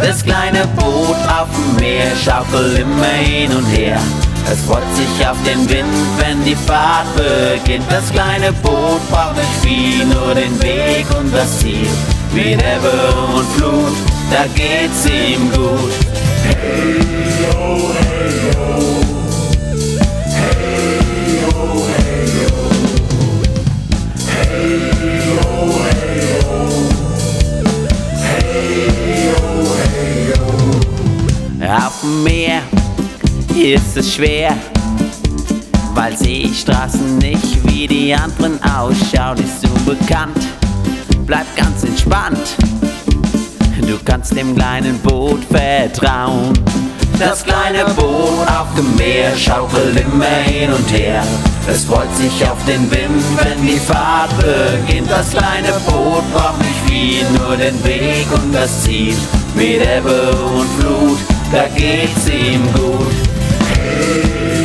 [0.00, 4.00] Das kleine Boot auf dem Meer schaukelt immer hin und her.
[4.50, 5.88] Es freut sich auf den Wind,
[6.18, 7.84] wenn die Fahrt beginnt.
[7.90, 11.88] Das kleine Boot braucht nicht viel, nur den Weg und das Ziel.
[12.32, 13.96] Wie Ebbe und Flut,
[14.30, 15.92] da geht's ihm gut.
[16.44, 17.00] Hey,
[17.56, 18.69] oh, hey, oh.
[32.10, 32.62] Meer
[33.54, 34.52] ist es schwer,
[35.94, 40.38] weil Seestraßen nicht wie die anderen ausschauen, ist so bekannt.
[41.24, 42.56] Bleib ganz entspannt,
[43.80, 46.52] du kannst dem kleinen Boot vertrauen.
[47.18, 51.22] Das kleine Boot auf dem Meer schaukelt immer hin und her.
[51.68, 55.10] Es freut sich auf den Wind, wenn die Fahrt beginnt.
[55.10, 59.14] Das kleine Boot braucht nicht viel, nur den Weg und das Ziel.
[59.54, 61.18] Mit Ebbe und Flut,
[61.52, 63.12] da geht's ihm gut.
[63.74, 64.22] Hey,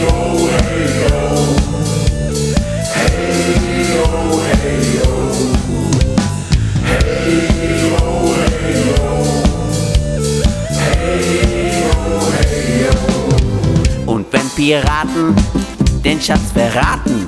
[0.08, 1.56] oh, hey, oh.
[2.94, 5.32] Hey, oh, hey, oh.
[6.86, 7.42] Hey,
[7.98, 9.26] oh, hey, oh.
[10.74, 12.90] Hey, oh, hey,
[14.06, 14.12] oh.
[14.12, 15.36] Und wenn Piraten
[16.04, 17.28] den Schatz verraten,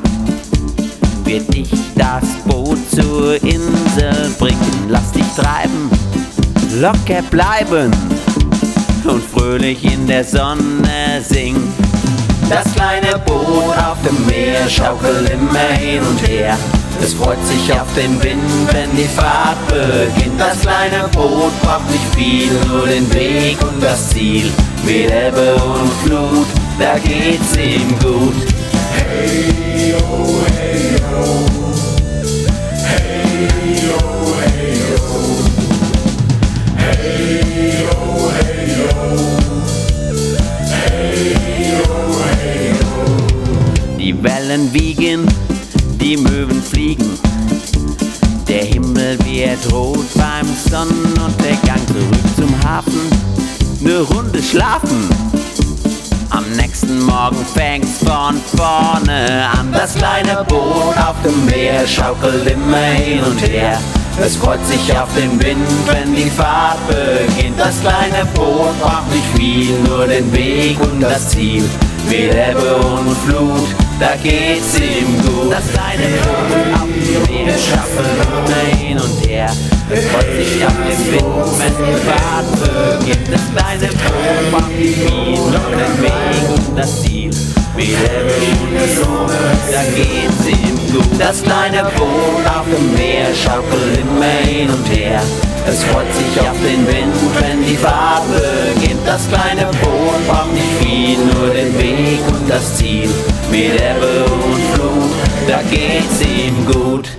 [1.23, 4.87] wird dich das Boot zur Insel bringen.
[4.87, 5.89] Lass dich treiben,
[6.79, 7.91] locker bleiben
[9.07, 11.73] und fröhlich in der Sonne singen.
[12.49, 16.57] Das kleine Boot auf dem Meer schaukelt immer hin und her.
[17.01, 18.41] Es freut sich auf den Wind,
[18.71, 20.39] wenn die Fahrt beginnt.
[20.39, 24.51] Das kleine Boot braucht nicht viel, nur den Weg und das Ziel.
[24.85, 26.47] Mit Ebbe und Flut,
[26.79, 28.33] da geht's ihm gut.
[28.93, 31.36] Hey, oh, hey, oh.
[45.97, 47.09] Die Möwen fliegen.
[48.47, 51.81] Der Himmel wird rot beim Sonnenuntergang.
[51.87, 53.01] Zurück zum Hafen,
[53.79, 55.09] ne Runde schlafen.
[56.29, 59.71] Am nächsten Morgen fängt's von vorne an.
[59.71, 63.79] Das kleine Boot auf dem Meer schaukelt immer hin und her.
[64.19, 67.59] Es freut sich auf den Wind, wenn die Fahrt beginnt.
[67.59, 71.63] Das kleine Boot braucht nicht viel, nur den Weg und das Ziel.
[72.09, 73.56] Mit Ebbe und Flut,
[73.99, 75.51] da geht's ihm gut.
[75.51, 79.49] Das kleine Boot auf dem Meer schaukelt immer hin und her.
[79.89, 81.23] Es freut sich auf den Wind,
[81.59, 83.27] wenn die Fahrt beginnt.
[83.31, 87.31] Das kleine Boot braucht nicht viel, nur den Weg und das Ziel.
[87.75, 89.31] Mit Ebbe und Flut,
[89.71, 91.19] da geht's ihm gut.
[91.19, 95.21] Das kleine Boot auf dem Meer schaukelt immer hin und her.
[95.69, 99.05] Es freut sich auf den Wind, wenn die Fahrt beginnt.
[99.05, 103.09] Das kleine Boot braucht nicht viel, nur den Weg und das Ziel.
[103.51, 105.11] Mit Ebbe und Flut,
[105.47, 107.09] da geht's ihm gut.